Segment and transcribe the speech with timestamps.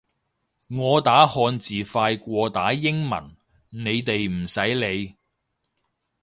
[0.77, 3.35] 我打漢字快過打英文，
[3.69, 5.15] 你哋唔使理